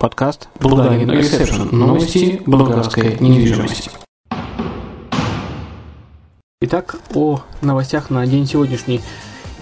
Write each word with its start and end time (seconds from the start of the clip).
подкаст 0.00 0.48
«Булгарин 0.58 1.10
Ресепшн. 1.10 1.68
Новости 1.76 2.40
болгарской 2.46 3.18
недвижимости». 3.20 3.90
Итак, 6.62 6.96
о 7.14 7.42
новостях 7.60 8.08
на 8.08 8.26
день 8.26 8.46
сегодняшний. 8.46 9.02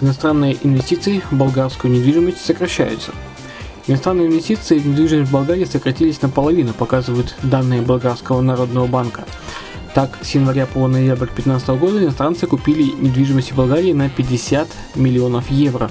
Иностранные 0.01 0.57
инвестиции 0.63 1.25
в 1.33 1.37
болгарскую 1.37 1.93
недвижимость 1.93 2.41
сокращаются. 2.41 3.11
Иностранные 3.89 4.29
инвестиции 4.29 4.79
в 4.79 4.87
недвижимость 4.87 5.29
в 5.29 5.33
Болгарии 5.33 5.65
сократились 5.65 6.23
наполовину, 6.23 6.73
показывают 6.73 7.35
данные 7.43 7.83
Болгарского 7.83 8.41
народного 8.41 8.87
банка– 8.87 9.25
так, 9.95 10.19
с 10.23 10.35
января 10.37 10.67
по 10.67 10.87
ноябрь 10.87 11.27
2015 11.27 11.69
года 11.71 11.99
иностранцы 11.99 12.47
купили 12.47 12.93
недвижимость 13.01 13.51
в 13.51 13.57
Болгарии 13.57 13.93
на 13.93 14.09
50 14.09 14.69
миллионов 14.95 15.51
евро. 15.51 15.91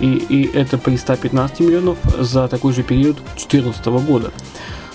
И, 0.00 0.06
и 0.06 0.50
это 0.52 0.78
при 0.78 0.96
115 0.96 1.60
миллионов 1.60 1.98
за 2.18 2.48
такой 2.48 2.72
же 2.72 2.82
период 2.82 3.16
2014 3.16 3.86
года. 3.86 4.32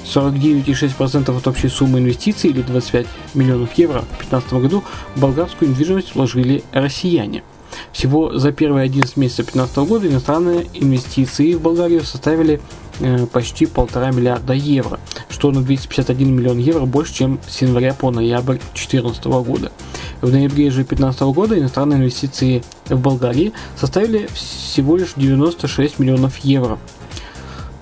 49,6% 0.03 1.35
от 1.35 1.47
общей 1.47 1.69
суммы 1.69 1.99
инвестиций 1.99 2.49
или 2.49 2.61
25 2.61 3.07
миллионов 3.33 3.73
евро 3.73 4.01
в 4.01 4.17
2015 4.17 4.53
году 4.53 4.83
в 5.15 5.21
болгарскую 5.21 5.71
недвижимость 5.71 6.15
вложили 6.15 6.63
россияне. 6.71 7.43
Всего 7.91 8.37
за 8.37 8.51
первые 8.51 8.85
11 8.85 9.17
месяцев 9.17 9.45
2015 9.45 9.77
года 9.89 10.07
иностранные 10.07 10.67
инвестиции 10.73 11.53
в 11.53 11.61
Болгарию 11.61 12.03
составили 12.03 12.61
почти 13.31 13.65
полтора 13.65 14.11
миллиарда 14.11 14.53
евро, 14.53 14.99
что 15.29 15.51
на 15.51 15.61
251 15.61 16.35
миллион 16.35 16.57
евро 16.57 16.85
больше, 16.85 17.13
чем 17.13 17.39
с 17.47 17.61
января 17.61 17.93
по 17.93 18.11
ноябрь 18.11 18.57
2014 18.57 19.25
года. 19.25 19.71
В 20.21 20.31
ноябре 20.31 20.69
же 20.69 20.83
2015 20.83 21.21
года 21.33 21.59
иностранные 21.59 21.99
инвестиции 21.99 22.63
в 22.85 22.99
Болгарии 22.99 23.51
составили 23.77 24.27
всего 24.33 24.95
лишь 24.95 25.13
96 25.15 25.99
миллионов 25.99 26.37
евро 26.39 26.79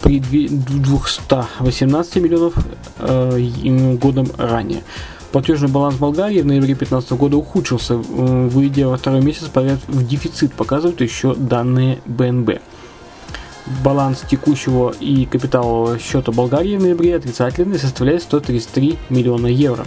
при 0.02 0.20
218 0.20 2.16
миллионов 2.16 2.54
э, 2.98 3.96
годом 3.98 4.28
ранее. 4.38 4.84
Платежный 5.32 5.70
баланс 5.70 5.96
Болгарии 5.96 6.42
в 6.42 6.46
ноябре 6.46 6.74
2015 6.76 7.12
года 7.12 7.38
ухудшился, 7.38 7.94
э, 7.94 8.48
выйдя 8.52 8.88
во 8.88 8.98
второй 8.98 9.22
месяц 9.22 9.48
подряд 9.48 9.80
в 9.88 10.06
дефицит, 10.06 10.54
показывают 10.54 11.00
еще 11.00 11.36
данные 11.36 12.00
БНБ. 12.06 12.60
Баланс 13.84 14.24
текущего 14.30 14.94
и 15.00 15.26
капиталового 15.26 16.00
счета 16.00 16.32
Болгарии 16.32 16.78
в 16.78 16.82
ноябре 16.82 17.16
отрицательный 17.16 17.80
составляет 17.80 18.24
133 18.24 18.98
миллиона 19.10 19.48
евро. 19.48 19.86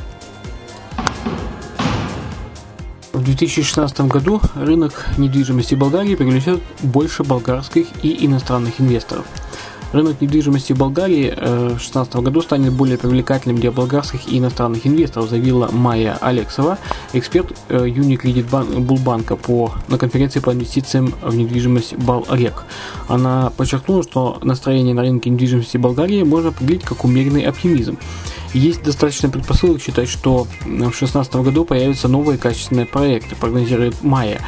В 3.13 3.23
2016 3.23 4.01
году 4.03 4.41
рынок 4.55 5.07
недвижимости 5.19 5.75
Болгарии 5.75 6.15
привлечет 6.15 6.61
больше 6.83 7.23
болгарских 7.23 7.87
и 8.03 8.27
иностранных 8.27 8.81
инвесторов– 8.81 9.27
Рынок 9.95 10.21
недвижимости 10.21 10.73
в 10.73 10.79
Болгарии 10.79 11.33
э, 11.37 11.67
в 11.67 11.79
2016 11.79 12.17
году 12.17 12.41
станет 12.41 12.73
более 12.73 12.99
привлекательным 12.99 13.61
для 13.61 13.71
болгарских 13.71 14.27
и 14.27 14.39
иностранных 14.41 14.89
инвесторов, 14.89 15.31
заявила 15.31 15.69
Майя 15.71 16.19
Алексова, 16.21 16.79
эксперт 17.13 17.57
э, 17.69 17.87
Unicredit 17.87 18.81
Булбанка 18.81 19.37
по, 19.37 19.73
на 19.87 19.97
конференции 19.97 20.41
по 20.41 20.53
инвестициям 20.53 21.15
в 21.23 21.37
недвижимость 21.37 21.95
Балрек. 21.95 22.65
Она 23.07 23.53
подчеркнула, 23.57 24.03
что 24.03 24.41
настроение 24.43 24.95
на 24.95 25.03
рынке 25.03 25.31
недвижимости 25.31 25.77
Болгарии 25.77 26.25
можно 26.25 26.49
определить 26.49 26.83
как 26.83 27.05
умеренный 27.05 27.45
оптимизм. 27.45 27.97
Есть 28.53 28.83
достаточно 28.83 29.29
предпосылок 29.29 29.81
считать, 29.81 30.09
что 30.09 30.49
в 30.63 30.67
2016 30.67 31.37
году 31.37 31.65
появятся 31.65 32.09
новые 32.09 32.37
качественные 32.37 32.87
проекты, 32.87 33.37
прогнозирует 33.37 34.03
Майя 34.03 34.41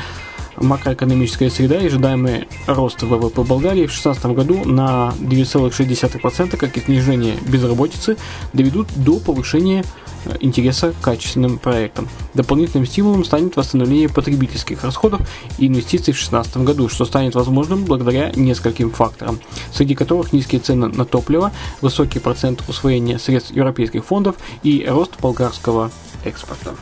макроэкономическая 0.57 1.51
среда 1.51 1.81
и 1.81 1.87
ожидаемый 1.87 2.49
рост 2.67 3.03
ВВП 3.03 3.43
Болгарии 3.43 3.87
в 3.87 3.93
2016 3.93 4.27
году 4.27 4.65
на 4.65 5.15
9,6%, 5.21 6.57
как 6.57 6.77
и 6.77 6.81
снижение 6.81 7.37
безработицы, 7.47 8.17
доведут 8.53 8.89
до 8.97 9.19
повышения 9.19 9.85
э, 10.25 10.37
интереса 10.41 10.93
к 10.93 11.01
качественным 11.05 11.59
проектам. 11.59 12.09
Дополнительным 12.35 12.87
стимулом 12.87 13.25
станет 13.25 13.57
восстановление 13.57 14.09
потребительских 14.09 14.85
расходов 14.85 15.21
и 15.59 15.67
инвестиций 15.67 16.13
в 16.13 16.17
2016 16.17 16.57
году, 16.59 16.89
что 16.89 17.05
станет 17.05 17.35
возможным 17.35 17.85
благодаря 17.85 18.31
нескольким 18.35 18.91
факторам, 18.91 19.41
среди 19.73 19.95
которых 19.95 20.33
низкие 20.33 20.61
цены 20.61 20.89
на 20.89 21.05
топливо, 21.05 21.53
высокий 21.81 22.19
процент 22.19 22.63
усвоения 22.69 23.19
средств 23.19 23.53
европейских 23.53 24.05
фондов 24.05 24.37
и 24.63 24.87
рост 24.89 25.21
болгарского 25.21 25.91
экспорта. 26.25 26.75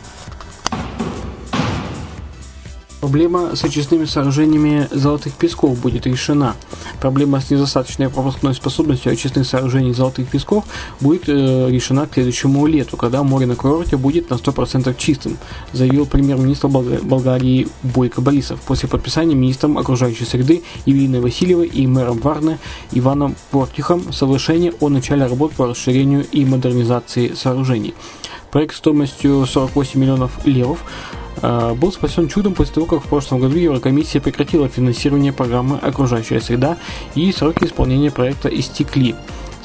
Проблема 3.05 3.55
с 3.55 3.63
очистными 3.63 4.07
сооружениями 4.07 4.89
золотых 4.91 5.35
песков 5.35 5.79
будет 5.79 6.07
решена. 6.07 6.57
Проблема 7.03 7.39
с 7.39 7.51
недостаточной 7.51 8.09
пропускной 8.09 8.55
способностью 8.55 9.13
очистных 9.13 9.47
сооружений 9.47 9.93
золотых 9.93 10.27
песков 10.27 10.65
будет 11.03 11.29
э, 11.29 11.69
решена 11.69 12.07
к 12.07 12.15
следующему 12.15 12.65
лету, 12.65 12.97
когда 12.97 13.23
море 13.23 13.45
на 13.45 13.57
курорте 13.57 13.99
будет 13.99 14.31
на 14.31 14.37
100% 14.37 14.97
чистым, 14.97 15.37
заявил 15.75 16.07
премьер-министр 16.07 16.69
Болгарии 16.69 17.69
Бойко 17.83 18.23
Борисов 18.23 18.59
после 18.63 18.89
подписания 18.89 19.35
министром 19.35 19.77
окружающей 19.77 20.25
среды 20.25 20.63
Евелиной 20.87 21.21
Васильевой 21.21 21.67
и 21.67 21.87
мэром 21.87 22.21
Варны 22.21 22.59
Иваном 22.91 23.37
Портихом 23.51 24.15
соглашения 24.15 24.73
о 24.81 24.89
начале 24.89 25.27
работ 25.27 25.53
по 25.53 25.67
расширению 25.67 26.25
и 26.33 26.47
модернизации 26.47 27.35
сооружений. 27.35 27.93
Проект 28.51 28.77
стоимостью 28.77 29.45
48 29.45 30.01
миллионов 30.01 30.47
левов 30.47 30.79
был 31.43 31.93
спасен 31.93 32.29
чудом 32.29 32.55
после 32.55 32.75
того, 32.75 32.87
как 32.87 33.03
в 33.03 33.09
прошлом 33.09 33.41
году 33.41 33.57
Еврокомиссия 33.57 34.21
прекратила 34.21 34.69
финансирование 34.69 35.33
программы 35.33 35.79
«Окружающая 35.79 36.41
среда» 36.41 36.77
и 37.15 37.31
сроки 37.33 37.65
исполнения 37.65 38.11
проекта 38.11 38.49
истекли 38.49 39.15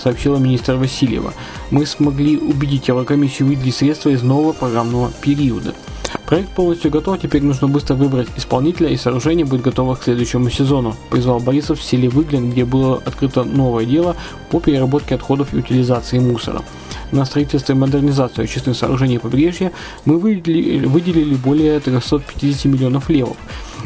сообщила 0.02 0.38
министр 0.38 0.76
Васильева. 0.76 1.34
Мы 1.72 1.86
смогли 1.86 2.38
убедить 2.38 2.88
Еврокомиссию 2.88 3.50
выделить 3.50 3.76
средства 3.76 4.10
из 4.10 4.24
нового 4.24 4.54
программного 4.54 5.12
периода. 5.22 5.76
Проект 6.26 6.50
полностью 6.50 6.92
готов, 6.92 7.20
теперь 7.20 7.44
нужно 7.44 7.68
быстро 7.68 7.96
выбрать 7.96 8.28
исполнителя 8.36 8.90
и 8.90 8.98
сооружение 8.98 9.46
будет 9.46 9.62
готово 9.62 9.96
к 9.96 10.04
следующему 10.04 10.50
сезону, 10.50 10.96
призвал 11.10 11.40
Борисов 11.40 11.80
в 11.80 11.84
селе 11.84 12.08
Выглин, 12.08 12.52
где 12.52 12.66
было 12.66 13.02
открыто 13.04 13.44
новое 13.44 13.86
дело 13.86 14.16
по 14.52 14.60
переработке 14.60 15.16
отходов 15.16 15.54
и 15.54 15.58
утилизации 15.58 16.20
мусора. 16.20 16.62
На 17.12 17.26
строительство 17.26 17.74
и 17.74 17.76
модернизацию 17.76 18.44
очистных 18.44 18.76
сооружений 18.76 19.20
побережья 19.20 19.72
мы 20.06 20.20
выделили, 20.20 20.86
выделили 20.86 21.36
более 21.36 21.80
350 21.80 22.66
миллионов 22.66 23.10
левов. 23.10 23.38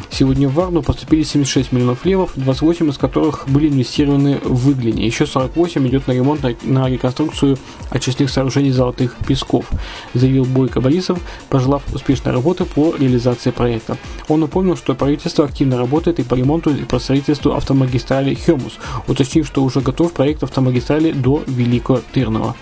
Сегодня 0.09 0.49
в 0.49 0.53
Варну 0.53 0.81
поступили 0.81 1.23
76 1.23 1.71
миллионов 1.71 2.05
левов, 2.05 2.31
28 2.35 2.89
из 2.89 2.97
которых 2.97 3.47
были 3.47 3.69
инвестированы 3.69 4.39
в 4.43 4.65
Выглине. 4.65 5.05
Еще 5.05 5.25
48 5.25 5.87
идет 5.87 6.07
на 6.07 6.11
ремонт, 6.11 6.45
на, 6.63 6.89
реконструкцию 6.89 7.57
очистных 7.89 8.29
сооружений 8.29 8.71
золотых 8.71 9.15
песков, 9.25 9.69
заявил 10.13 10.45
Бойко 10.45 10.81
Борисов, 10.81 11.19
пожелав 11.49 11.83
успешной 11.93 12.33
работы 12.33 12.65
по 12.65 12.95
реализации 12.95 13.51
проекта. 13.51 13.97
Он 14.27 14.41
напомнил, 14.41 14.75
что 14.75 14.95
правительство 14.95 15.45
активно 15.45 15.77
работает 15.77 16.19
и 16.19 16.23
по 16.23 16.35
ремонту, 16.35 16.71
и 16.71 16.83
по 16.83 16.99
строительству 16.99 17.53
автомагистрали 17.53 18.35
Хемус, 18.35 18.73
уточнив, 19.07 19.47
что 19.47 19.63
уже 19.63 19.81
готов 19.81 20.13
проект 20.13 20.43
автомагистрали 20.43 21.11
до 21.11 21.43
Великого 21.47 22.01
Тырного. 22.13 22.55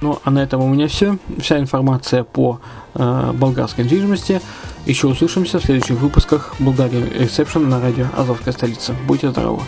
Ну, 0.00 0.18
а 0.24 0.30
на 0.30 0.38
этом 0.40 0.62
у 0.62 0.68
меня 0.68 0.86
все. 0.88 1.18
Вся 1.40 1.58
информация 1.58 2.22
по 2.22 2.60
э, 2.94 3.32
болгарской 3.34 3.84
недвижимости. 3.84 4.40
Еще 4.86 5.08
услышимся 5.08 5.58
в 5.58 5.64
следующих 5.64 5.98
выпусках 5.98 6.54
Bulgarian 6.60 7.12
Reception 7.18 7.66
на 7.66 7.80
радио 7.80 8.06
Азовская 8.16 8.52
столица. 8.52 8.94
Будьте 9.06 9.30
здоровы! 9.30 9.62